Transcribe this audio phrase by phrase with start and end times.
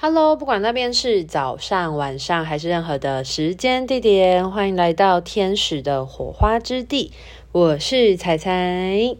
[0.00, 7.10] Hello，不管那边是早上、晚上还是任何的时间地点，欢迎来到天使的火花之地。
[7.50, 9.16] 我是彩彩，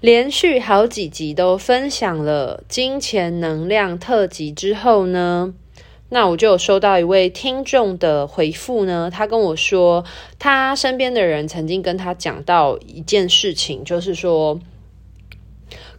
[0.00, 5.52] 连续好几集都分享了金钱能量特辑之后呢，
[6.08, 10.04] 那我就有收到一位听众的回复呢，他跟我说，
[10.38, 14.60] 他身边的人曾经跟他讲到一件事情，就是说。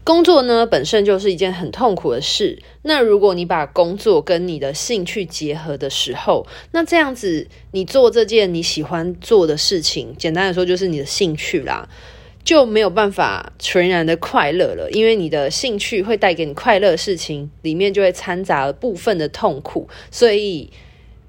[0.05, 2.61] 工作呢，本身就是一件很痛苦的事。
[2.83, 11.89] 那如果你把工作跟你的兴趣结合的时候，那这样子你做这件你喜欢做的事情，简单来说就是你的兴趣啦，
[12.44, 14.91] 就没有办法全然的快乐了。
[14.91, 19.89] 因为你的兴趣会带给你快乐事情，里面就会掺杂了部分的痛苦。
[20.11, 20.69] 所以，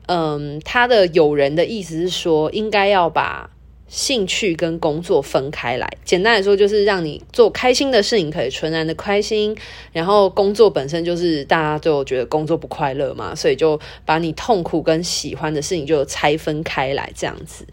[0.04, 3.50] 嗯，他的友人的意思是说，应该要把。
[3.88, 9.56] 兴趣跟工作分开来，简单来说就是让你做开心的事情，可以纯然的开心。
[9.92, 17.64] 然后工作本身就是大家都觉得工作不快乐嘛，所以就把你痛苦跟喜欢的事情就拆分开来，这样子。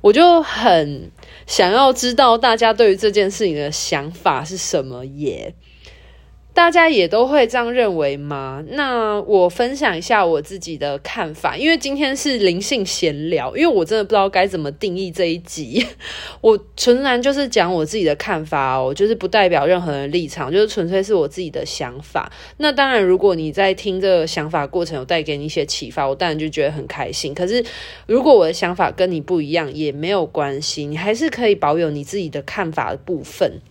[0.00, 1.10] 我就很
[1.46, 5.54] 想要知道大家对于这件事情的想法是什么耶。
[6.60, 8.62] 大家也都会这样认为吗？
[8.72, 15.86] 那我分享一下我自己的看法，因为今天是灵性闲聊，因为我真的不知道该怎么定义这一集。
[16.42, 22.30] 我纯然就是讲我自己的看法哦，就是不代表任何人立场，就是纯粹是我自己的想法。
[22.58, 27.32] 那当然，如果你在听这个想法过程有带给你一些启发，我当然就觉得很开心。
[27.32, 27.64] 可是，
[28.06, 33.62] 如果我的想法跟你不一样，也没有关系，你还是可以保有你自己的看法的部分。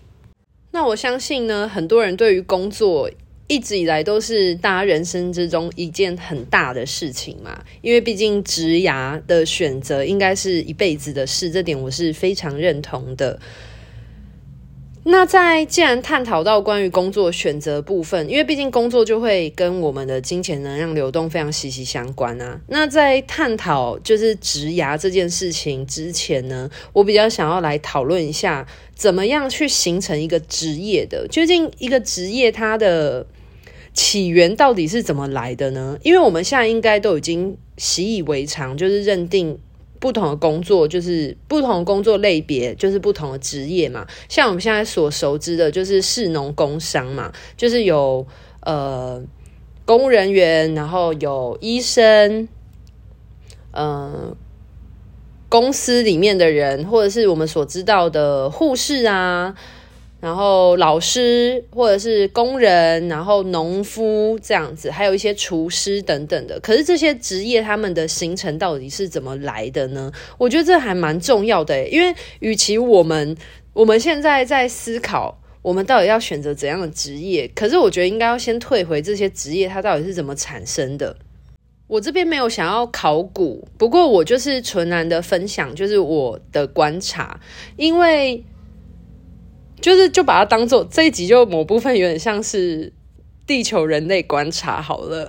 [0.72, 3.10] 那我相信呢，很多人对于工作
[3.48, 13.40] 一直以来都是大家人生之中一件很大的事情嘛，因为毕竟职涯的选择应该是一辈子的事，这点我是非常认同的。
[15.12, 22.62] 那在既然探讨到关于工作选择部分，因为毕竟工作就会跟我们的金钱能量流动非常息息相关啊。
[22.68, 31.28] 那在探讨就是职涯这件事情之前呢，我比较想要来讨论一下，怎么样去形成一个职业的？
[31.28, 33.26] 究竟一个职业它的
[33.96, 35.98] 起源到底是怎么来的呢？
[36.04, 39.58] 因为我们现在应该都已经习以为常，就是认定。
[40.00, 44.08] 不同的工作就是不同的工作类别，就是不同的职业嘛。
[44.28, 48.26] 像我们现在所熟知的，就是市农工商嘛，就是有
[48.62, 49.22] 呃
[49.86, 52.48] 公务人员，然后有医生，
[53.72, 54.36] 呃
[55.50, 59.56] 公司里面的人，或者是我们所知道的护士啊。
[60.22, 66.60] 然后老师或者是工人，然后农夫这样子，还有一些厨师等等的。
[66.60, 70.12] 可是这些职业他们的形成到底是怎么来的呢？
[70.38, 73.34] 我觉得这还蛮重要的，因为与其我们
[73.72, 81.16] 我们现在在思考我们到底要选择怎样的职业，可是我觉得应该要先退回这些职业它到底是怎么产生的。
[81.88, 87.40] 我这边没有想要考古，不过我就是纯然的分享，就是我的观察，
[87.78, 88.44] 因为。
[89.82, 92.92] 就是就把它当做这一集，就某部分有点像是
[93.48, 95.28] 地球人类观察好了。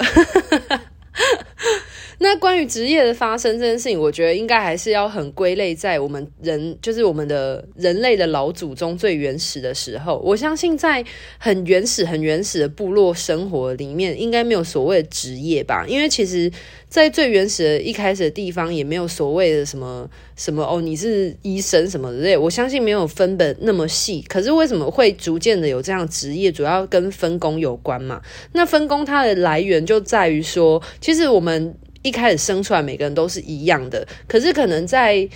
[2.23, 10.19] 那关于职业的发生这件事情，我觉得应该还是要很归类在我们人，就是我们的人类的老祖宗最原始的时候。
[10.23, 11.03] 我相信在
[11.39, 15.87] 很原始、很原始的部落生活里面，应该没有所谓的职业吧？
[15.89, 16.53] 因为其实，
[16.91, 20.07] 在最原始的一开始的地方，也没有所谓的什么
[20.37, 22.37] 什么哦，你是医生什么之类。
[22.37, 24.23] 我相信没有分的那么细。
[24.29, 26.53] 可是为什么会逐渐的有这样职业？
[26.53, 28.21] 主要跟分工有关嘛。
[28.53, 31.75] 那分工它的来源就在于说，其实我们。
[32.03, 34.07] 一开始生出来，每个人都是一样的。
[34.27, 35.29] 可是可能在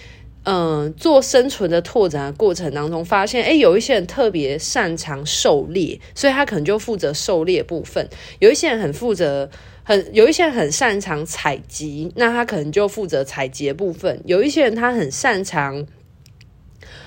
[0.47, 8.05] 嗯、做生存的拓展的过程当中，发现诶，有一些人特别擅长狩猎，所以他可能就负责狩猎部分；
[8.41, 9.49] 有一些人很负责
[9.85, 15.87] 很有一些人很擅长采集，那他可能就负责采集部分；有一些人他很擅长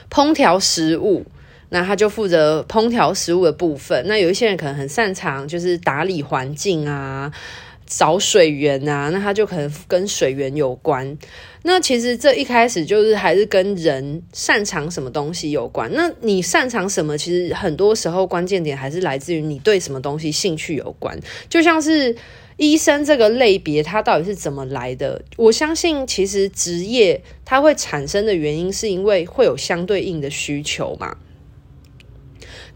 [0.09, 1.23] 烹调食物，
[1.69, 4.03] 那他就负责烹调食物的部分。
[4.07, 7.31] 那有一些人可能很擅长就是打理环境啊。
[7.87, 11.17] 找水源啊，那它就可能跟水源有关。
[11.63, 15.89] 那其实这一开始就是还是跟人擅长什么东西有关。
[15.93, 17.17] 那你擅长什么？
[17.17, 21.17] 其实很多时候关键点还是来自于你对什么东西兴趣有关。
[21.49, 22.15] 就像是
[22.57, 25.21] 医生这个类别，它到底是怎么来的？
[25.35, 31.17] 我相信其实职业它会产生的原因，是因为会有相对应的需求嘛。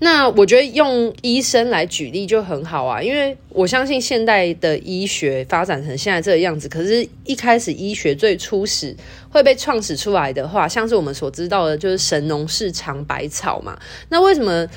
[0.03, 8.95] 那我觉得用医生来举例就很好啊，因为我相信现代的医学发展成现在这个样子，可是，一开始医学最初始
[9.30, 13.80] 会被创始出来的话，像是我们所知道的，就是神农氏尝百草嘛。
[14.09, 14.68] 那为什么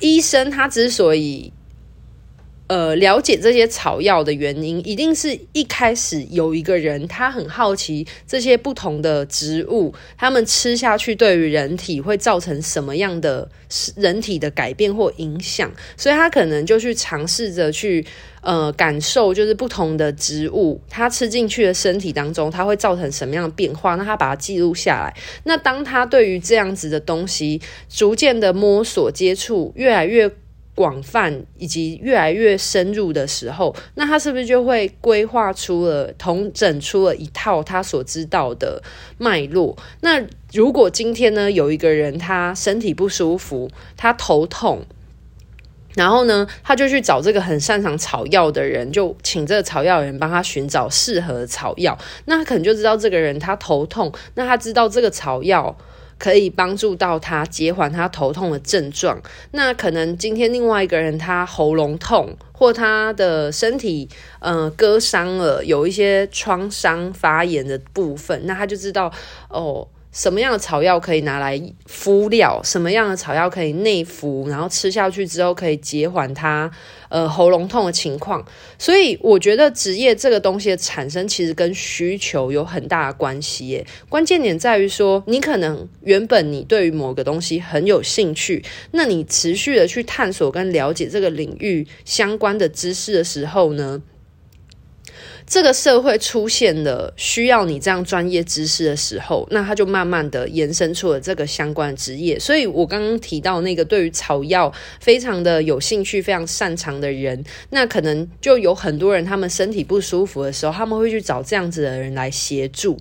[0.00, 1.52] 医生他之所以
[2.72, 13.46] 呃，了解这些草药的原因，一定是一开始有一个人，他很好奇这些不同的植物，他们吃下去对于人体会造成什么样的
[13.94, 18.02] 人体的改变或影响，所以他可能就去尝试着去
[18.40, 25.14] 呃感受，就是不同的植物，他吃进去的身体当中，它会造成什么样的变化，那他把它记录下来。
[25.44, 27.60] 那当他对于这样子的东西
[27.90, 30.32] 逐渐的摸索接触，越来越。
[30.74, 38.82] 广泛以及越来越深入的时候，那他是不是就会规划出了、同整出了一套他所知道的
[39.18, 39.76] 脉络？
[40.00, 44.80] 那如果今天呢，有一个人他身体不舒服，他头痛，
[45.94, 51.98] 然后呢，他就去找这个很擅长草药的人，就请这个草药人帮他寻找适合草药。
[52.24, 55.76] 那他可能就知道这个人他头痛，那他知道这个草药。
[56.22, 59.20] 可以帮助到他减缓他头痛的症状。
[59.50, 64.08] 那可能今天另外一个人他喉咙痛，或他的身体
[64.38, 69.12] 呃割伤了，有一些创伤发炎的部分，那他就知道
[69.48, 69.88] 哦。
[70.12, 72.60] 什么样的草药可以拿来敷料？
[72.62, 74.46] 什么样的草药可以内服？
[74.48, 76.70] 然后吃下去之后可以减缓它
[77.08, 78.44] 呃喉咙痛的情况。
[78.78, 83.86] 所以我觉得职业这个东西的产生，其实跟需求有很大的关系耶。
[84.10, 94.02] 关键点在于说，你可能原本你对于某个东西很有兴趣，那你持续的去探索跟了解这个领域相关的知识的时候呢，
[95.52, 102.38] 这个社会出现了需要你这样专业知识的时候，那他就慢慢的延伸出了这个相关职业。
[102.38, 112.98] 所以我刚刚提到那个对于草药非常的有兴趣、非常擅长的人，那可能就有很多人他们身体不舒服的时候，他们会去找这样子的人来协助。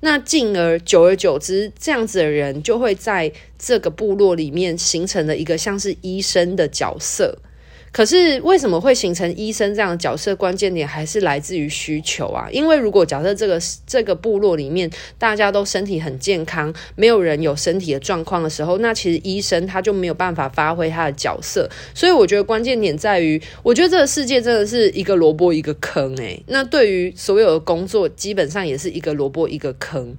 [0.00, 7.38] 那进而久而久之，这样子的人就会在这个部落里面形成了一个像是医生的角色。
[7.96, 10.36] 可是为什么会形成医生这样的角色？
[10.36, 12.46] 关键点还是来自于需求啊！
[12.52, 21.70] 因为如果假设这个这个部落里面大家都身体很健康，没有人有身体的状况的时候，那其实医生他就没有办法发挥他的角色。
[21.94, 26.42] 所以我觉得关键点在于，我觉得这个世界真的是一个萝卜一个坑诶。
[26.48, 30.14] 那对于所有的工作，基本上也是一个萝卜一个坑。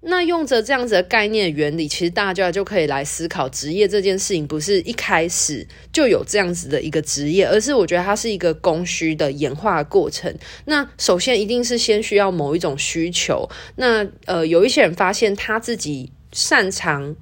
[0.00, 10.32] 那用着这样子的概念原理，其实大家就可以来思考职业这件事情，不是一开始就有这样子的一个职业，而是我觉得它是一个供需的演化过程。
[10.66, 13.48] 那首先一定是先需要某一种需求。
[13.76, 17.16] 那呃，有一些人发现他自己擅长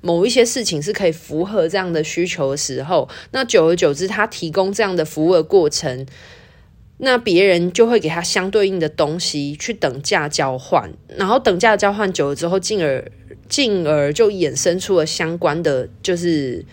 [0.00, 6.06] 某一些事情是可以符合这样的需求的时候，那久而久之，他提供这样的服务的过程。
[7.04, 13.04] 那别人就会给他相对应的东西去等价交换，然后等价交换久了之后，进而
[13.48, 16.64] 进而就衍生出了相关的就是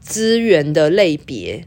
[0.00, 1.64] 资源的类别，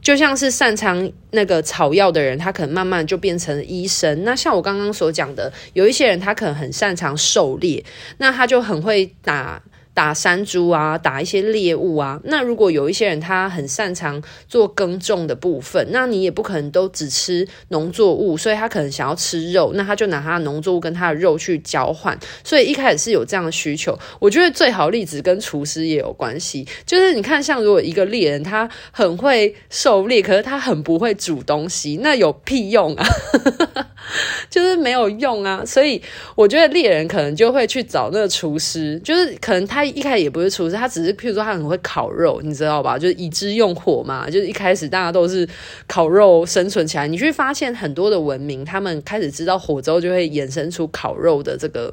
[0.00, 4.24] 就像是擅长那个草药的人，他可能慢慢就变成医生。
[4.24, 7.84] 那像我刚刚所讲的，有一些人他可能很擅长狩猎，
[8.18, 9.62] 那他就很会打。
[9.94, 12.18] 打山猪啊，打一些猎物啊。
[12.24, 22.18] 那如果有一些人他很擅长做耕种的部分，那你也不可能都只吃农作物，所以他可能想要吃肉，那他就拿他的农作物跟他的肉去交换。
[22.42, 23.98] 所以一开始是有这样的需求。
[24.18, 33.06] 我觉得最好例子跟厨师也有关系，就是你看，像如果一个猎人他很会狩猎，可是他很不会煮东西，那有屁用啊？
[34.48, 35.62] 就是没有用啊。
[35.66, 36.00] 所以
[36.34, 39.81] 我觉得猎人可能就会去找那个厨师，就是可能他。
[39.82, 42.96] 他一开始也不是厨师，他只是譬如说他很会烤肉，你知道吧？
[42.96, 45.48] 就是以之用火嘛，就是一开始大家都是
[45.88, 47.08] 烤肉生存起来。
[47.08, 51.92] 你去发现很多的文明，他们开始知道火之后，就会衍生出烤肉的这个。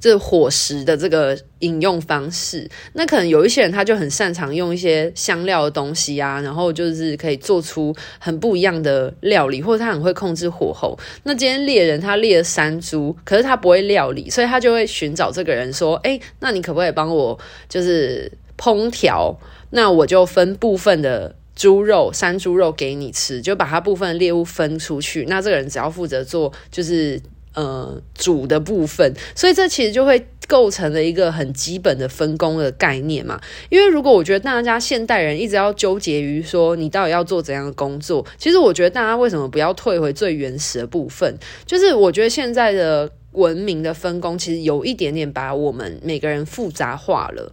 [0.00, 10.96] 这伙食的这个饮用方式，那可能有一些人他就很擅长用一些香料的东西啊，然后就是可以做出很不一样的料理，或者他很会控制火候。
[11.24, 17.36] 那今天猎人他猎了山猪，可是他不会料理，所以他就会寻找这个人说：“哎，那你可不可以帮我
[17.68, 19.36] 就是烹调？
[19.70, 25.24] 那我就分部分的猪肉、山猪肉给你吃，就把他部分猎物分出去。
[25.28, 27.20] 那这个人只要负责做就是。”
[27.58, 33.40] 呃，主的部分，所以这其实就会构成了一个很基本的分工的概念嘛。
[33.68, 41.36] 因为如果我觉得大家现代人一直要纠结于说你到底要做怎样的工作，其实我觉得大家为什么不要退回最原始的部分？
[41.66, 47.52] 就是我觉得现在的文明的分工其实有一点点把我们每个人复杂化了。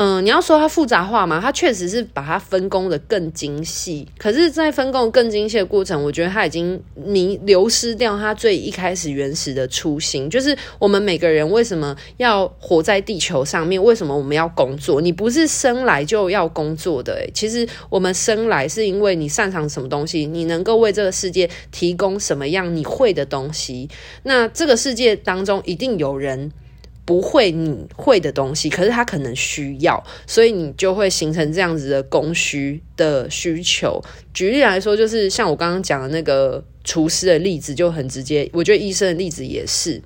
[0.00, 4.06] 嗯，你要说它复杂化嘛，它确实是把它分工的更精细。
[4.16, 13.82] 可是，在分工更精细的过程，我觉得它已经迷流失掉它最一开始原始的初心，就是我们每个人为什么要活在地球上面？
[13.82, 15.00] 为什么我们要工作？
[15.00, 23.90] 你不是生来就要工作的欸，其实我们生来是因为你擅长什么东西，你能够为这个世界提供什么样你会的东西。
[24.22, 26.52] 那这个世界当中一定有人。
[27.08, 33.98] 不会你会的东西，可是他可能需要，所以你就会形成这样子的供需的需求。
[34.34, 38.46] 举例来说，就是像我刚刚讲的那个厨师的例子，就很直接。
[38.52, 40.02] 我觉得医生的例子也是，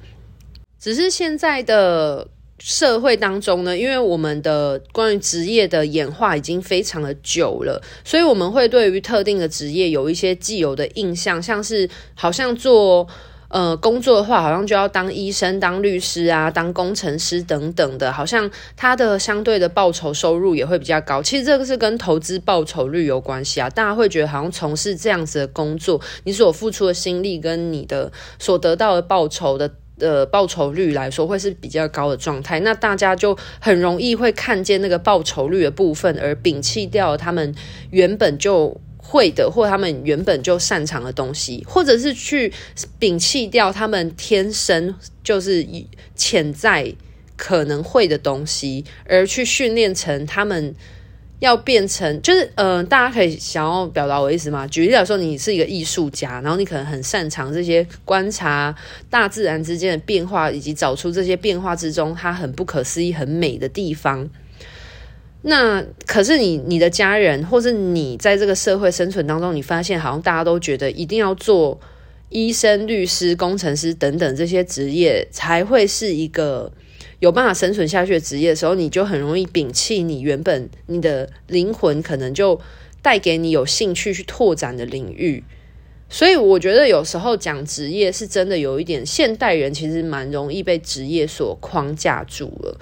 [0.79, 2.29] 只是现在的
[2.61, 13.09] 社会当中呢，因为我们的关于职业的演化已经非常的久了，所以我们会对于特定的职业有一些既有的印象，像是好像做。
[13.53, 21.23] 呃，工作的话，好像就要当医生、当律师啊，当工程师等等的，好像他的相对的报酬收入也会比较高。
[21.23, 23.69] 其实这个是跟投资报酬率有关系啊。
[23.69, 32.59] 大家会觉得好像从事这样子的工作，你所付出的心力跟你的所得到的报酬的呃报酬率来说，会是比较高的状态。
[32.61, 37.55] 那大家就很容易会看见那个报酬率的部分，而摒弃掉他们
[37.91, 38.81] 原本就。
[39.03, 42.51] 会的，或他们原本就擅长的东西，或者是去
[42.99, 45.67] 摒弃掉他们天生就是
[46.15, 46.95] 潜在
[47.37, 50.75] 可能会的东西，而去训练成他们
[51.41, 54.65] 要变成，就是嗯、呃，大家可以想要表达我的意思吗？
[54.69, 58.73] 举例来说，你是一个艺术家，然后你可能很擅长这些观察
[59.11, 64.31] 大自然之间的变化，以及找出这些变化之中它很不可思议、很美的地方。
[65.43, 71.81] 那可是你你的家人，或是你在这个社会生存当中，你发现好像大家都觉得一定要做
[72.29, 76.73] 医生、律师、工程师等等这些职业才会是一个
[77.19, 82.61] 有办法生存下去的职业的时候，你就很容易摒弃你原本你的灵魂可能就
[83.03, 85.43] 带给你有兴趣去拓展的领域。
[86.09, 92.79] 所以我觉得有时候讲职业是真的有一点，现代人其实蛮容易被职业所框架住了。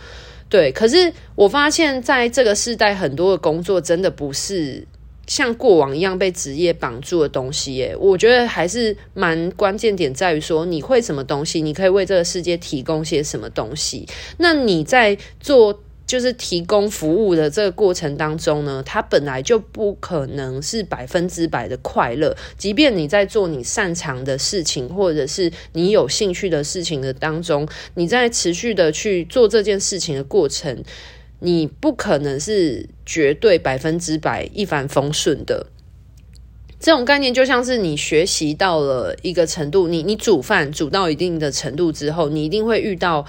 [0.50, 4.86] 对，可是我发现在这个时代，很多的工作真的不是
[5.26, 7.96] 像过往一样被职业绑住的东西耶。
[7.96, 14.06] 我觉得还是蛮关键点在于说，你会什么东西，你可以为这个世界提供些什么东西。
[14.36, 15.80] 那你在做。
[16.10, 22.36] 就是提供服务的这个过程当中呢，它本来就不可能是百分之百的快乐。
[22.58, 27.64] 即便你在做你擅长的事情，或者是你有兴趣的事情的当中，
[27.94, 30.82] 你在持续的去做这件事情的过程，
[31.38, 35.68] 你不可能是绝对百分之百一帆风顺的。
[36.80, 43.24] 这种概念就像是你学习到了一个程度，你你煮饭煮到一定的程度之后，你一定会遇到。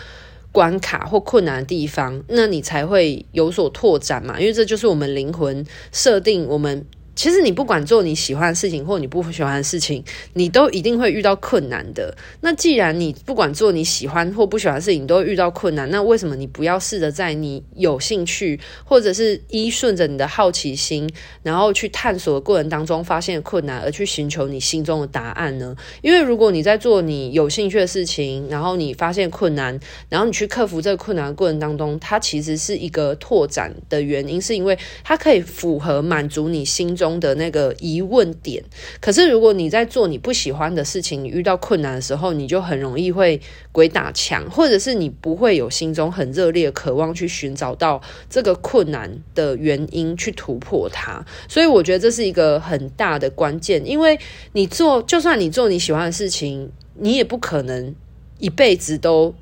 [0.51, 6.85] 关卡或困难的地方，那你才会有所拓展嘛，因为这就是我们灵魂设定我们。
[7.15, 10.03] 其实你不管做你喜欢的事情或你不喜欢的事情，
[10.33, 12.15] 你都一定会遇到困难的。
[12.41, 21.09] 那既然你不管做你喜欢或不喜欢的事情，你都会遇到困难，那为什么你不要试着在你有兴趣或者是依顺着你的好奇心，
[21.43, 25.75] 然后去探索的过程当中发现困难，而去寻求你心中的答案呢？
[26.01, 29.77] 因为如果你在做你有兴趣的事情，然后你发现困难，
[30.09, 38.63] 然后你去克服这个困难的过程当中，它其实是一个拓展的原因，是因为它可以符合满足你心中的那个疑问点，
[38.99, 43.41] 可是如果你在做你不喜欢的事情，你遇到困难的时候，你就很容易会
[43.71, 51.25] 鬼打墙，或者是你不会有心中很热烈渴望去寻找到这个困难的原因，去突破它。
[51.47, 54.19] 所以我觉得这是一个很大的关键，因为
[54.51, 57.95] 你做，就算你做你喜欢的事情，你也不可能
[58.37, 59.33] 一辈子都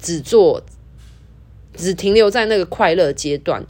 [0.00, 0.64] 只做，
[1.76, 3.64] 只停留在那个快乐阶段，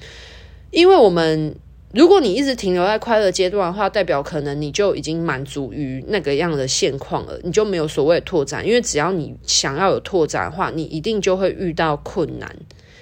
[0.70, 1.54] 因为我们。
[1.94, 8.66] 如果你一直停留在快乐阶段的话，代表可能你就已经满足于那个样的现况了，你就没有所谓的拓展。
[8.66, 12.56] 因为只要你想要有拓展的话，你一定就会遇到困难，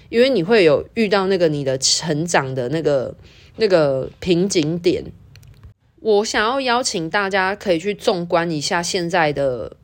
[0.08, 3.14] 因为你会有遇到那个你的成长的那个
[3.56, 5.04] 那个瓶颈点。
[6.00, 9.76] 我想要邀请大家可以去纵观一下现在的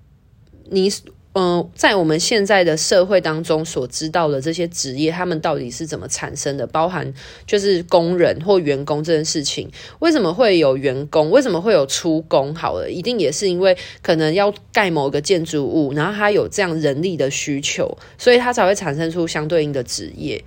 [0.70, 0.90] 你。
[1.38, 6.66] 嗯、在我们现在的社会当中所知道的这些职业，他们到底是怎么产生的？
[6.66, 7.12] 包含
[7.46, 11.30] 就是工人或员工这件事情，为什么会有员工？
[11.30, 12.54] 为什么会有出工？
[12.54, 20.42] 好了，一定也是因为可能要盖某个建筑物，然后他有这样人力的需求，所以他才会产生出相对应的职业。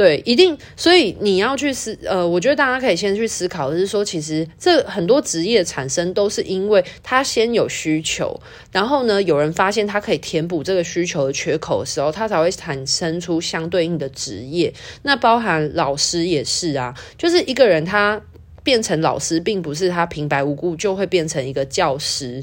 [0.00, 0.56] 对，一定。
[0.78, 8.40] 所以你要去思，呃，我觉得大家可以先去思考，就是说，其实这很多职业产生都是因为他先有需求，
[8.72, 14.72] 然后呢，有人发现他可以填补这个需求的缺口的时候，他才会产生出相对应的职业。
[15.02, 18.22] 那包含老师也是啊，就是一个人他
[18.62, 22.42] 变成老师，并不是他平白无故就会变成一个教师。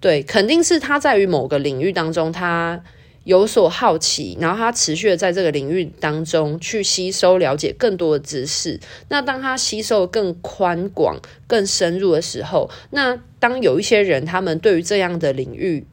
[0.00, 2.82] 对，肯定是他在于某个领域当中，他。
[3.28, 8.80] 有所好奇，然后他持续的在这个领域当中去吸收、了解更多的知识。
[9.10, 15.84] 那当他吸收更宽广、更深入的时候，那当有一些人他们对于这样的领域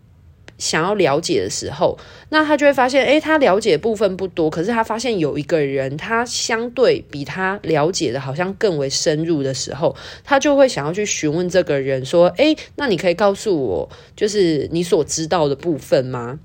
[0.58, 2.00] 想要了解的时候，
[2.30, 16.40] 那他就会发现，诶，他了解的部分不多，可是他发现有一个人，他相对比他了解的好像更为深入的时候，他就会想要去询问这个人说，诶，那你可以告诉我，就是你所知道的部分吗？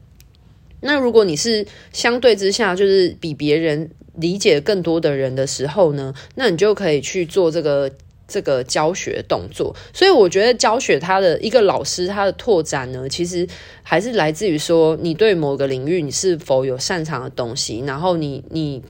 [0.81, 7.91] 那如果你是相对之下就是比别人理解更多的人的时候呢，那你就可以去做这个
[8.27, 9.75] 这个教学动作。
[9.93, 13.47] 所以我觉得教学他的一个老师他的拓展呢，其实
[13.83, 18.83] 还是来自于说你对某个领域你是否有擅长的东西，然后你你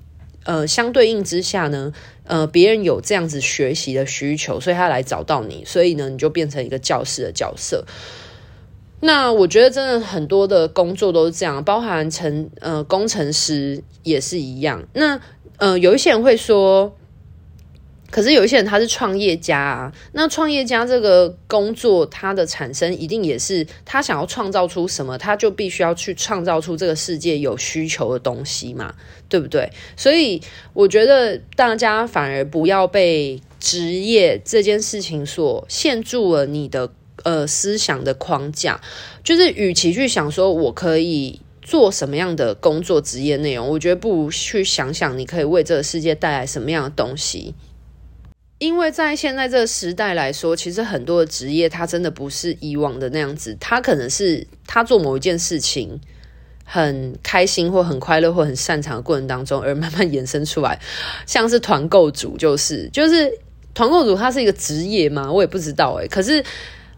[0.44, 1.92] 呃相对应之下呢，
[2.24, 7.84] 呃别人有这样子学习的需求，所以他来找到你，所以呢你就变成一个教师的角色。
[9.02, 14.86] 那我觉得真的很多的工作都是这样，包含成呃工程师也是一样。
[14.92, 15.18] 那
[15.56, 16.94] 呃有一些人会说，
[18.10, 19.92] 可是有一些人他是创业家啊。
[20.12, 28.94] 那创业家这个工作，它的产生一定也是他想要创造出什么，他就必须要去创造出这个世界有需求的东西嘛，
[29.30, 29.72] 对不对？
[29.96, 30.42] 所以
[30.74, 36.92] 我觉得大家反而不要被职业这件事情所限住了你的。
[37.24, 38.80] 呃，思想的框架，
[39.22, 47.54] 就是与其去想说我可以做什么样的工作职业内容，我觉得不如去想想你可以为这个世界带来什么样的东西。
[48.58, 56.00] 因为在现在这个时代来说，其实很多的职业它真的不是以往的那样子，它可能是他做某一件事情
[56.64, 60.78] 很开心或很快乐或很擅长的过程当中，而慢慢延伸出来，
[61.26, 63.32] 像是团购组，就是就是
[63.72, 65.30] 团购组，他是一个职业吗？
[65.32, 66.44] 我也不知道诶，可是。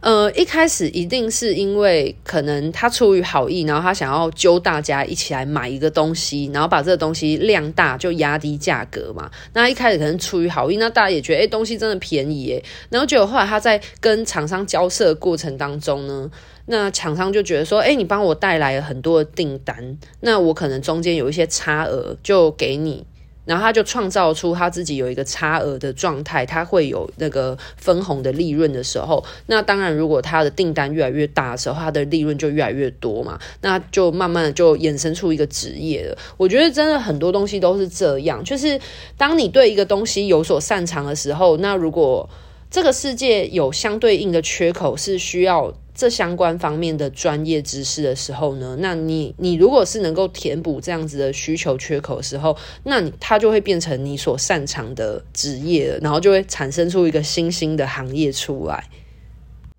[0.03, 9.31] 呃，一开始一定是因为可能他出于好意，然后他想要揪大家一起来买一个东西，然后把这个东西量大就压低价格嘛。
[9.53, 12.65] 那一开始可能出于好意，那大家也觉得诶，东西真的便宜诶。
[12.91, 16.29] 然后结果后来他在跟厂商交涉的过程当中呢，
[16.67, 23.07] 那厂商就觉得说，诶，你帮我带来了很多的订单，那我可能中间有一些差额就给你。
[23.45, 36.17] 然后他就创造出他自己有一个差额的状态，他会有那个分红的利润的时候，那当然如果他的订单越来越大的时候，他的利润就越来越多嘛，那就慢慢的就衍生出一个职业了。
[36.37, 38.81] 我觉得真的很多东西都是这样，就是
[39.17, 42.29] 当你对一个东西有所擅长的时候，那如果
[42.71, 45.75] 这个世界有相对应的缺口是需要。
[45.95, 58.89] 这相关方面的专业知识的时候呢，那你你如果是能够填补这样子的需求缺口的时候，那你它就会变成你所擅长的职业，然后就会产生出一个新兴的行业出来。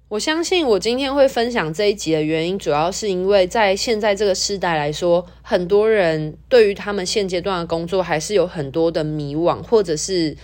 [0.09, 10.37] 我相信我今天会分享这一集的原因，主要是因为在现在这个时代来说，很多人对于他们现阶段的工作还是有很多的迷惘，或者是。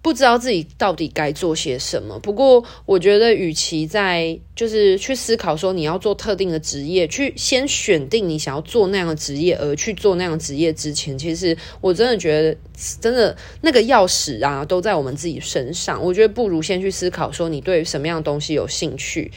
[0.00, 2.18] 不知道自己到底该做些什么。
[2.20, 12.56] 不过，我觉得，与其在就是去思考说你要做特定的职业，去先选定你想要做那样的职业，而去做那样的职业之前，其实我真的觉得，
[13.00, 16.02] 真的那个钥匙啊，都在我们自己身上。
[16.02, 19.30] 我觉得不如先去思考说你对什么样的东西有兴趣。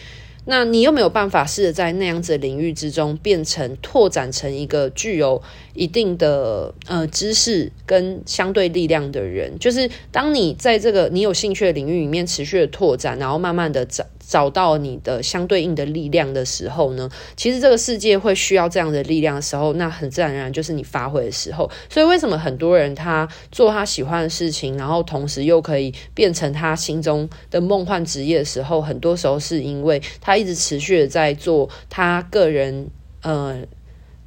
[0.46, 5.42] 那你又没有办法试着在那样子的领域之中，变成拓展成一个具有
[5.74, 9.58] 一定的呃知识跟相对力量的人？
[9.60, 14.06] 就是当你在这个你有兴趣的领域里面持续的拓展，然后慢慢的长。
[14.32, 21.70] 找到你的相对应的力量的时候呢，其实这个世界会需要这样的力量的时候，那很自然而然就是你发挥的时候。
[21.90, 32.88] 所以为什么很多人他做他喜欢的事情，然后同时又可以变成他心中的梦幻职业的时候，很多时候是因为他一直持续的在做他个人
[33.24, 33.58] 呃。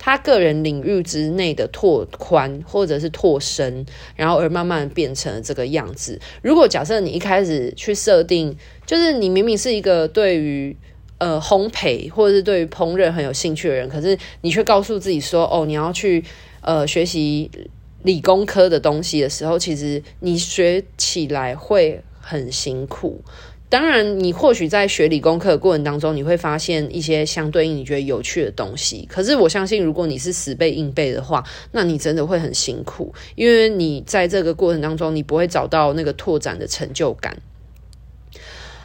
[0.07, 6.21] 他个人领域之内的拓宽或者是拓深，然后而慢慢变成了这个样子。
[6.43, 10.77] 如果假设你一开始去设定，就是你明明是一个对于
[11.17, 16.23] 呃烘焙或者是对于烹饪很有兴趣的人，可是你却告诉自己说，哦，你要去
[16.61, 17.51] 呃学习
[18.03, 23.23] 理工科的东西的时候，其实你学起来会很辛苦。
[23.71, 29.05] 当然，你或许在学理工科的过程当中，你会发现一些相对应你觉得有趣的东西。
[29.11, 37.37] 可是我相信，如果你是死背硬背的话，那你真的会很辛苦，因为你在这个过程当中，你不会找到那个拓展的成就感。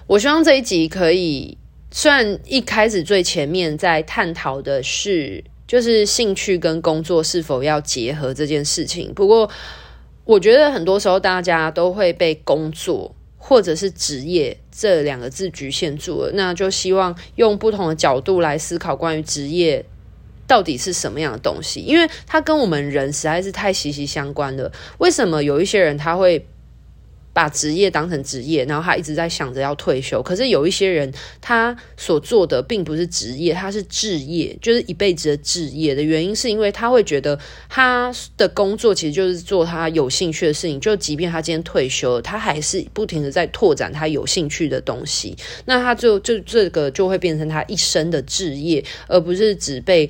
[0.08, 1.56] 我希望这一集可以，
[1.92, 9.48] 虽然一开始最前面在探讨的是，就是兴趣跟工作是否要结合这件事情，不过
[10.26, 13.16] 我觉得很多时候大家都会被工作
[13.50, 19.84] 或者是职业这两个字局限住了，那就希望用不同的角度来思考关于职业
[20.46, 24.72] 到底是什么样的东西，因为它跟我们人实在是太息息相关了。
[25.00, 26.46] 为什么有一些人他会
[27.32, 30.22] 把职业当成职业，然后他一直在想着要退休。
[30.22, 37.40] 可是有一些人，他所做的并不是职业，他是志业，就是一辈子的志业的原因，是因为他会觉得
[37.70, 40.80] 他的工作其实就是做他有兴趣的事情。
[40.80, 45.36] 就即便他今天退休，他还是不停的在拓展他有兴趣的东西。
[45.66, 50.10] 那他就就这个就会变成他一生的志业，而不是只被。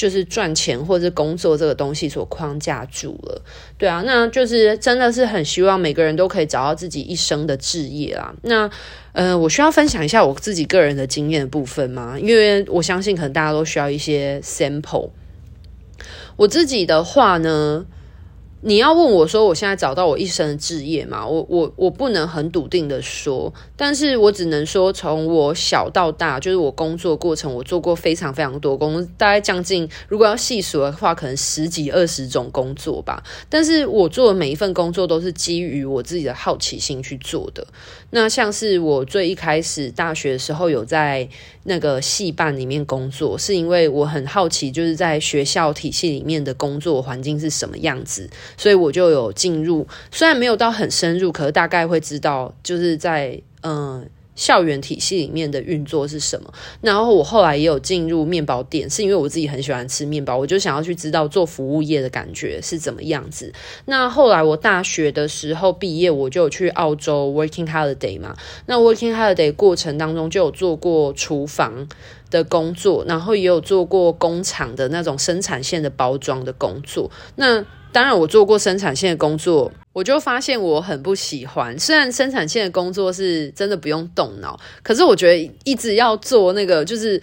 [0.00, 3.42] 就是赚钱或者工作这个东西所框架住了，
[3.76, 8.34] 对啊，那就是真的是很希望每个人都可以找到自己一生的志业啊。
[8.40, 8.70] 那
[9.12, 12.18] 呃，我需要分享一下我自己个人的经验的部分吗？
[12.18, 15.10] 因为我相信可能大家都需要一些 sample。
[16.36, 17.84] 我自己的话呢。
[18.62, 21.26] 你要问我说，我现在找到我一生的志业吗？
[21.26, 33.22] 我我我不能很笃定的说，但是我只能说，从我小到大，就是我工作过程，我做过非常非常多工，大概将近，如果要细数的话，可能十几二十种工作吧。
[33.48, 37.66] 但是我做的每一份工作都是基于我自己的好奇心去做的。
[38.10, 41.26] 那像是我最一开始大学的时候有在
[41.64, 48.28] 那个系办里面工作，是因为我很好奇，就是在学校体系里面的工作环境是什么样子。
[48.56, 56.50] 所以我就有进入，虽然没有到很深入，可是大概会知道，就是在嗯校园体系里面的运作是什么。
[56.80, 63.52] 然后我后来也有进入面包店，是因为我自己很喜欢吃面包，我就想要去知道做服务业的感觉是怎么样子。
[63.84, 68.34] 那后来我大学的时候毕业，我就去澳洲 working holiday 嘛。
[68.64, 71.86] 那 working holiday 过程当中就有做过厨房
[72.30, 77.10] 的工作，然后也有做过工厂的那种生产线的包装的工作。
[77.36, 81.76] 那当然，我做过生产线的工作，我就发现我很不喜欢。
[81.78, 87.20] 虽然生产线的工作是真的不用动脑，可是我觉得一直要做那个，就是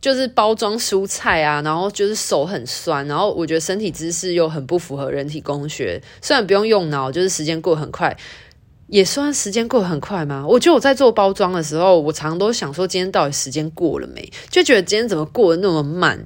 [0.00, 6.00] 就是包装蔬菜啊，然后就是手很酸，然后我觉得身体姿势又很不符合人体工学。
[6.22, 8.16] 虽然不用用脑，就是时间过很快。
[8.88, 10.46] 也算时间过得很快吗？
[10.46, 14.32] 我觉得我在做包装的时候，我常常都想说，今天到底时间过了没？
[14.48, 16.24] 就觉得今天怎么过得那么慢？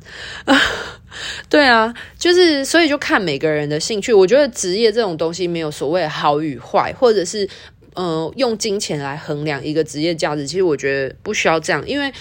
[1.49, 4.13] 对啊，就是所以就看每个人的兴趣。
[4.13, 7.49] 我觉得职业这种东西没有所谓好与坏，或者是
[7.95, 10.47] 呃用金钱来衡量一个职业价值。
[10.47, 12.13] 其实我觉得不需要这样，因为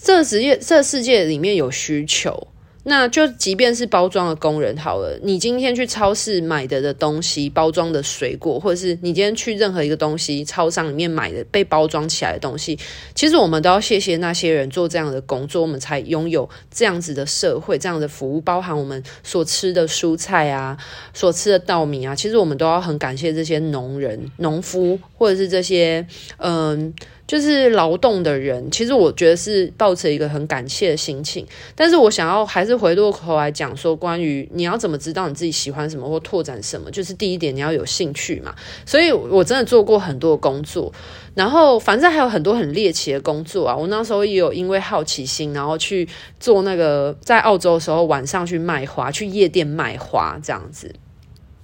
[0.00, 2.48] 这职业这世界里面有需求。
[2.88, 12.78] 那就即便是包装的工人好了，你今天去超市买的的东西，包装的水果，或者是你今天去任何一个东西超商里面买的被包装起来的东西，
[13.12, 20.78] 其实我们都要谢谢那些人做这样的工作，我们才拥有这样子的社会，这样的服务，包含我们所吃的蔬菜啊，
[21.12, 26.94] 所吃的稻米啊，其实我们都要很感谢这些农人、农夫，或者是这些嗯。
[27.26, 31.44] 就是劳动的人，其实我觉得是抱着一个很感谢的心情。
[31.74, 38.54] 但是我想要还是回过头来讲说，关于你要怎么知道你自己喜欢什么或拓展什么，就是第一点你要有兴趣嘛。
[38.84, 40.92] 所以我真的做过很多工作，
[41.34, 43.76] 然后反正还有很多很猎奇的工作啊。
[43.76, 46.08] 我那时候也有因为好奇心，然后去
[46.38, 50.94] 做那个在澳洲的时候晚上去卖花，去夜店卖花这样子。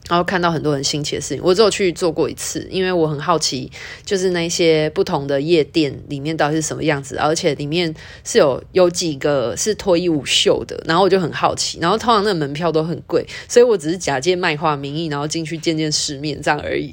[0.09, 3.71] 然后看到很多很新奇的事情，我只有去做过一次，因为我很好奇，
[4.05, 16.93] 就是那些不同的夜店里面到底是什么样子，而且里面是有有几个是脱衣舞秀的，然后我就很好奇，然后通常那个门票都很贵，所以我只是假借卖画名义，然后进去见见世面这样而已。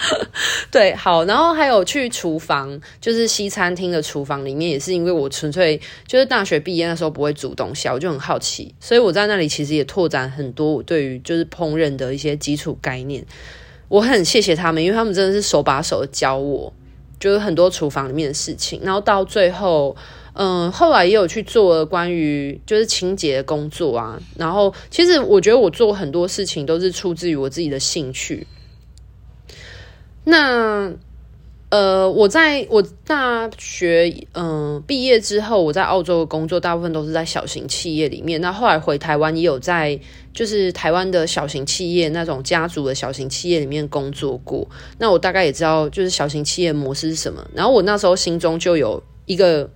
[0.70, 13.24] 对，好，然后还有去厨房，就是西餐厅的厨房里面，也是因为我纯粹就是大学毕业那时候不会煮东西，我就很好奇，所以我在那里其实也拓展很多我对于就是烹饪的一些基础概念。
[13.88, 16.72] 我很谢谢他们，因为他们真的是手把手的教我，
[17.18, 18.80] 就是很多厨房里面的事情。
[18.84, 19.96] 然后到最后，
[20.34, 24.20] 嗯，后来也有去做了关于就是清洁的工作啊。
[24.36, 28.46] 然后其实我觉得我做很多事情都是出自于我自己的兴趣。
[30.30, 30.92] 那
[31.70, 38.38] 呃，我在我大学嗯、毕业之后，我在澳洲的工作大部分都是在小型企业里面。
[38.42, 39.98] 那后来回台湾也有在
[40.34, 44.68] 就是台湾的小型企业那种家族的小型企业里面工作过。
[44.98, 47.42] 那我大概也知道就是小型企业模式是什么。
[47.54, 49.70] 然后我那时候心中就有一个。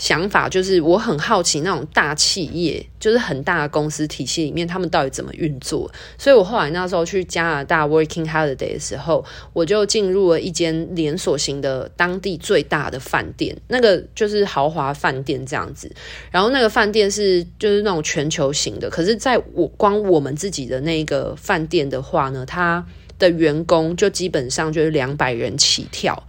[0.00, 5.92] 想法就是我很好奇那种大企业，就是很大的公司体系里面，他们到底怎么运作。
[6.16, 15.94] 所以我后来那时候去加拿大 working holiday 的时候，我就进入了一间连锁型的当地最大的饭店，那个就是豪华饭店这样子。
[16.30, 22.82] 然后那个饭店是就是那种全球型的，可是在我光我们自己的那个饭店的话呢，它
[23.18, 26.26] 的员工就基本上就是两百人起跳。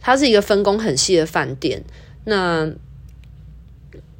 [0.00, 1.84] 它是一个分工很细的饭店，
[2.24, 2.72] 那。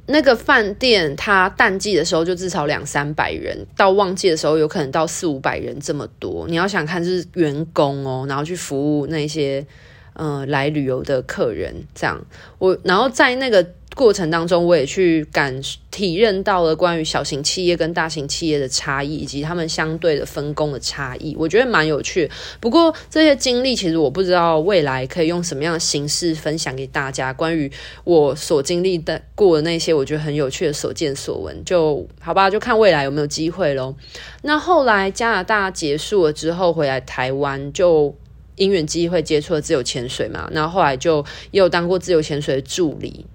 [0.07, 6.45] 那个饭店，它淡季的时候就至少两三百人，到旺季的时候有可能到四五百人这么多。
[6.47, 9.65] 你要想看，就是员工哦，然后去服务那些
[10.13, 12.23] 呃来旅游的客人，这样
[12.59, 13.65] 我然后在那个。
[13.95, 22.29] 过程当中，我也去感体认到了关于小型企业跟大型企业的差异，以及他们相对的分工的差异，我觉得蛮有趣。
[22.59, 27.31] 不过这些经历，其实我不知道未来可以用什么样的形式分享给大家。
[27.31, 27.71] 关于
[28.03, 33.95] 我所经历的过的那些，我觉得很有趣的所见所闻，就好吧，就看未来有没有机会喽。
[34.41, 38.13] 那后来加拿大结束了之后，回来台湾就
[38.57, 43.25] 因缘机会接触了自由潜水嘛，然后后来就也有当过自由潜水的助理。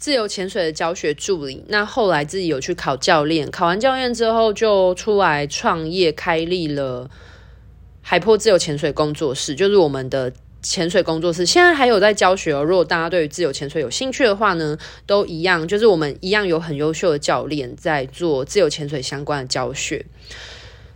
[0.00, 7.10] 自由潜水的教学助理，那后来自己有去考教练，考完教练之后就出来创业，开立了
[8.00, 10.32] 海波自由潜水工作室，就是我们的
[10.62, 11.44] 潜水工作室。
[11.44, 12.64] 现在还有在教学哦。
[12.64, 20.06] 如果大家对于自由潜水有兴趣的话呢，都一样，就是我们一样有很优秀的教练在做自由潜水相关的教学。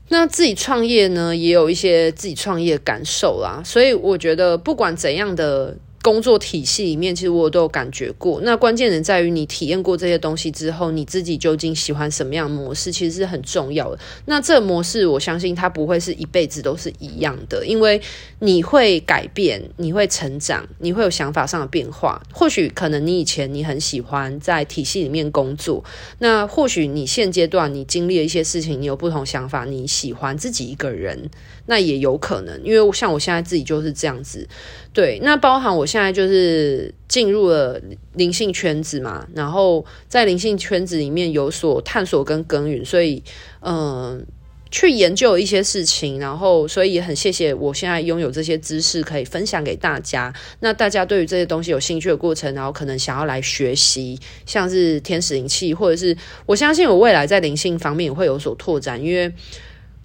[0.09, 5.77] 那自己创业呢，也有一些自己创业的感受啦，所以我觉得不管怎样的。
[6.05, 8.39] 工作体系里面，其实我都有感觉过。
[8.43, 13.99] 那关键点在于你体验过这些东西之后，你自己究竟喜欢什么样的模式，其实是很重要的。
[14.27, 17.99] 那这模式，我相信它不会是一辈子都是一样的，因为
[18.41, 22.21] 你会改变，你会成长，你会有想法上的变化。
[22.31, 25.83] 或许可能你以前你很喜欢在体系里面工作，
[26.19, 31.31] 那或许你现阶段你经历了一些事情，你有不同想法，你喜欢自己一个人，
[31.65, 32.63] 那也有可能。
[32.63, 34.47] 因为像我现在自己就是这样子。
[34.95, 43.21] 对，那包含我现在就是进入了灵性圈子嘛，然后在灵性圈子里面有所探索跟耕耘，所以
[43.63, 44.25] 嗯、
[44.71, 50.33] 去研究一些事情，然后所以也很谢谢我现在拥有这些知识可以分享给大家。
[50.61, 59.33] 那大家对于这些东西有兴趣的过程，然后可能想要来学习，像是天使灵气，或者是我相信我未来在灵性方面也会有所拓展，因为。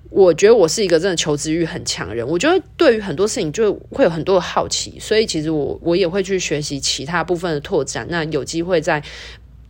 [0.10, 8.08] 我觉得我是一个真的求知欲很强的人，我觉得对于很多事情就会有很多的好奇，所以其实我我也会去学习其他部分的拓展。
[8.10, 9.04] 那有机会在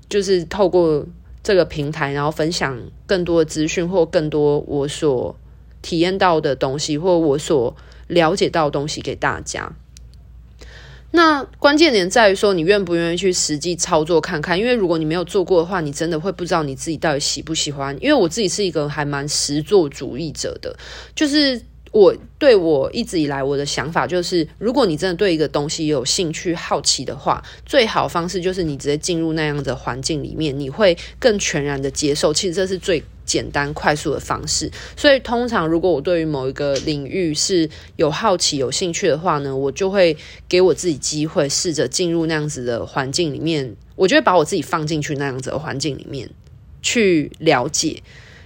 [0.07, 1.05] 就是透过
[1.43, 5.35] 这个平台，然后分享更多的资讯或更多我所
[5.81, 7.75] 体验到的东西，或我所
[8.07, 9.71] 了解到的东西给大家。
[11.11, 14.59] 那关键点在于说，你愿不愿意去实际操作看看？
[14.59, 17.95] 因为如果你没有做过的话，你真的会不知道你自己到底喜不喜欢。
[18.01, 20.75] 因为我自己是一个还蛮实作主义者的，
[21.15, 21.61] 就是。
[21.91, 32.31] 我对我一直以来我的想法就是，如果你真的对一个东西有兴趣、好奇的话，最好方式就是你直接进入那样的环境里面，你会更全然的接受。
[32.31, 34.71] 其实这是最简单、快速的方式。
[34.97, 43.75] 所以，通常如果我对于某一个领域是有好奇、有兴趣的话呢，我就会给我自己机会，试着进入那样子的环境里面。
[43.95, 46.27] 我就会把我自己放进去那样子的环境里面
[46.81, 48.01] 去了解。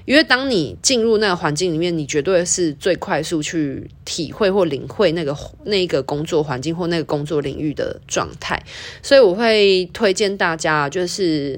[0.06, 8.62] 因为当你进入那个环境里面，你绝对是最快速去体会或领会那个那个工作环境或那个工作领域的状态，
[9.02, 11.58] 所以我会推荐大家就是。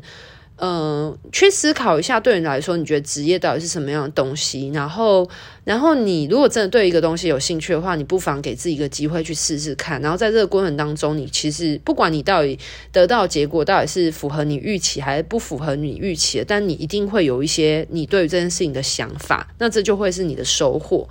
[0.57, 4.69] 嗯、去思考一下，对你来说，你觉得职业到底是什么样的东西？
[4.73, 5.29] 然后，
[5.65, 10.01] 然后你如果真的对一个东西有兴趣的话，你不妨给自己一个机会去试试看。
[10.01, 12.57] 然后在这个过程当中，你其实不管你到底
[12.93, 21.05] 得到结果到底是符合你预期还是不符合你预期的，但你一定会有一些你对于这件事情的想法，那这就会是你的收获。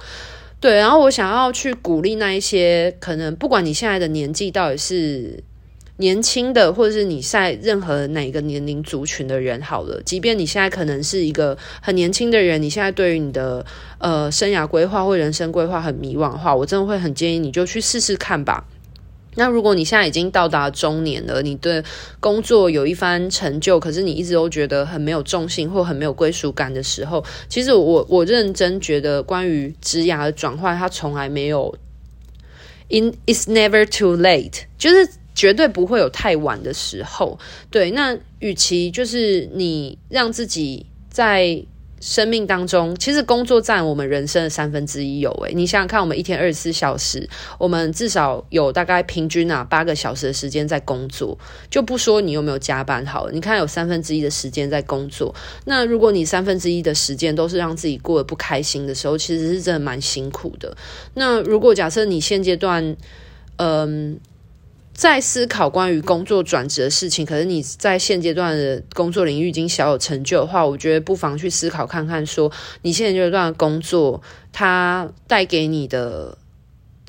[0.59, 5.45] 对，然后我想要去鼓励那一些可能不管你现在的年纪到底是。
[5.97, 13.65] 年轻的，或者是你在任何哪个年龄族群的人，好了，即便你现在可能是一个很年轻的人，你现在对于你的
[13.99, 18.67] 呃生涯规划或人生规划很迷惘的话，我真的会很建议你就去试试看吧。
[19.37, 21.83] 那如果你现在已经到达中年了，你对
[22.21, 31.77] 工作有一番成就，可是你一直都觉得很没有重心或很没有归属感的时候，其实我我认真觉得，关于职涯的转换，它从来没有。
[32.91, 37.39] in it's never too late，就是绝对不会有太晚的时候。
[37.71, 41.65] 对，那与其就是你让自己在。
[42.01, 47.27] 生命当中，其实工作占我们人生的三分之一有诶，你想想看，我们一天二十四小时，
[47.59, 51.39] 我们至少有大概平均啊八个小时的时间在工作，
[51.71, 53.33] 就不说你有没有加班好了。
[53.33, 60.77] 你看有三分之一的时间在工作，那如果你三分之一的时间都是让自己过得不开心的时候，其实是真的蛮辛苦的。
[61.15, 62.95] 那如果假设你现阶段，
[63.57, 64.21] 嗯。
[64.95, 72.51] 在思考关于工作转职的事情，可是你在现阶段的工作领域已经小有成就的话，我觉得不妨去思考看看，说
[72.83, 76.39] 你现阶段的工作它带给你的，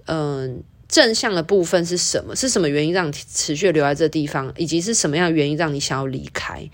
[0.06, 2.36] 嗯，正向的部分是什么？
[2.36, 6.68] 是什么原因让你持续留在这地方，以及是什么样的原因让你想要离开？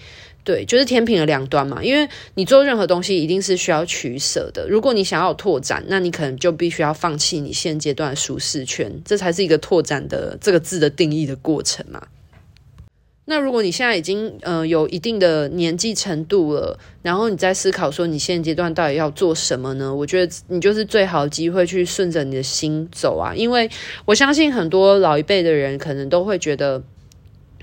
[0.43, 4.67] 对，就是天平的两端嘛，因为你做任何东西一定是需要取舍的。
[4.67, 12.07] 如果你想要拓展，那你可能就必须要放弃你现阶段的舒适圈，这才是一个拓展的这个字的定义的过程嘛。
[13.25, 19.93] 那如果你现在已经呃有一定的年纪程度了，然后你在思考说你现阶段到底要做什么呢？
[19.93, 23.69] 我觉得你就是最好的机会去顺着你的心走啊，因为
[24.05, 26.81] 我相信很多老一辈的人可能都会觉得。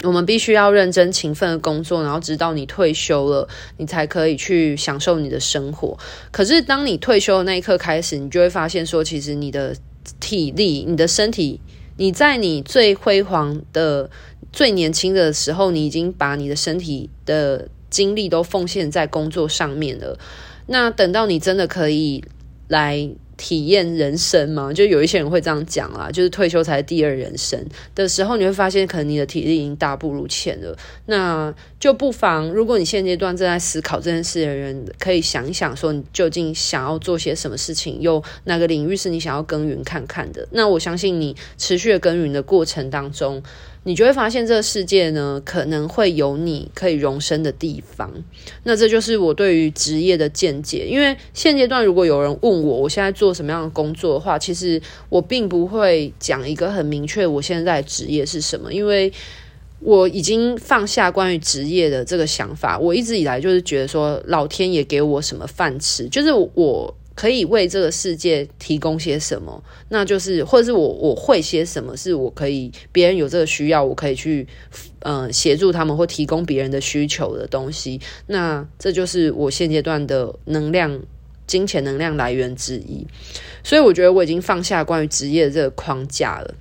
[0.03, 5.99] 我们必须要认真勤奋的工作，然后直到你退休了，你才可以去享受你的生活。
[6.31, 9.77] 可是，当你退休的那一刻开始，你就会发现说，其实你的
[10.21, 11.61] 体力、你的身体，
[11.97, 14.09] 你在你最辉煌的、
[14.53, 20.19] 最年轻的时候，你已经把你的身体的精力都奉献在工作上面了。
[20.67, 22.25] 那等到你真的可以
[22.69, 23.11] 来。
[23.39, 27.59] 体验人生嘛，就有一些人会这样讲啦，就是退休才是第二人生
[27.95, 30.77] 的时候，你会发现可能你的体力已经大不如前了。
[31.07, 40.47] 那就不妨，如果你现阶段正在思考这件事的人，可以想一想，说你究竟想要做些什么事情，又哪个领域是你想要耕耘看看的。
[40.51, 43.43] 那我相信你持续的耕耘的过程当中。
[43.89, 48.13] 你就会发现，这个世界呢，可能会有你可以容身的地方。
[48.65, 50.87] 那这就是我对于职业的见解。
[50.87, 59.11] 因为现阶段，如果有人问我，我现在做什么样的工作的话，其实我并不会讲一个很明确，我现在职业是什么，因为
[59.81, 62.79] 我已经放下关于职业的这个想法。
[62.79, 66.95] 我一直以来就是觉得说，老天爷给我什么饭吃，就是我。
[67.19, 69.61] 可以为这个世界提供些什么？
[69.89, 71.97] 那就是，或者是我我会些什么？
[71.97, 74.47] 是我可以别人有这个需要，我可以去
[75.01, 78.01] 嗯协助他们或提供别人的需求的东西。
[78.29, 81.01] 那这就是我现阶段的能量、
[81.45, 83.05] 金钱能量来源之一。
[83.65, 86.55] 所以我觉得我已经放下关于职业这个框架了。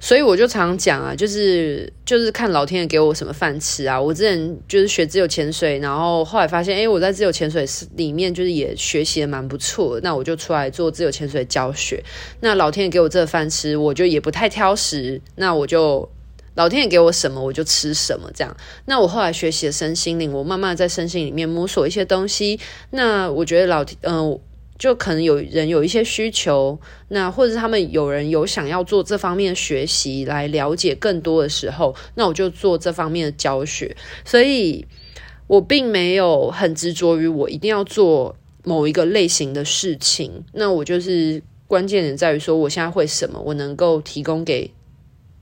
[0.00, 4.00] 所以我就常讲啊，就是就是看老天爷给我什么饭吃啊。
[4.00, 9.98] 我之前就是学自由潜水，然后后来发现，诶，我在自由潜水里面就是也学习的蛮不错。
[10.02, 12.02] 那我就出来做自由潜水教学。
[12.40, 15.20] 那老天爷给我这饭吃，我就也不太挑食。
[15.34, 16.08] 那我就
[16.54, 18.56] 老天爷给我什么，我就吃什么这样。
[18.86, 22.58] 那我后来学习了身心灵，我慢慢在身心里面摸索一些东西。
[22.90, 24.38] 那我觉得老天，嗯、
[24.78, 33.96] 就可能有人有一些需求，那或者是他们有人有想要做这方面的学习来了解更多的时候，那我就做这方面的教学。
[34.24, 34.86] 所以
[35.48, 40.44] 我并没有很执着于我一定要做某一个类型的事情。
[40.52, 44.70] 那我就是关键点在于说，我现在会什么，我能够提供给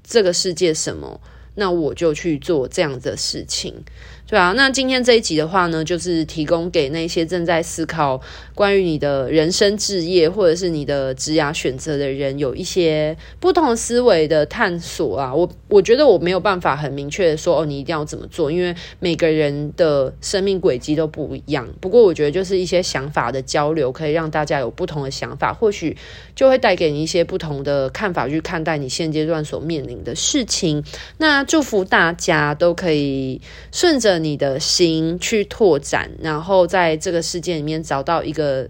[0.02, 1.20] 这个世界什么，
[1.56, 3.84] 那我就去做这样的事情。
[4.28, 8.20] 对啊，那今天这一集的话呢，就是提供给那些正在思考
[8.56, 15.32] 关于你的人生置业或者是你的职涯选择的人，有一些不同思维的探索啊。
[15.32, 21.68] 我我觉得我没有办法很明确的说哦，你一定要怎么做，因为每个人的生命轨迹都不一样。
[21.80, 25.96] 不过我觉得就是一些想法的交流，可以让大家有不同的想法，或许
[26.34, 30.82] 就会带给你一些不同的看法去看待你现阶段所面临的事情。
[31.18, 38.68] 那祝福大家都可以顺着你的心去拓展，然后在这个世界里面找到一个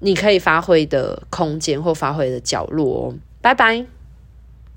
[0.00, 3.14] 你可以发挥的空间或发挥的角落哦。
[3.40, 3.99] 拜拜。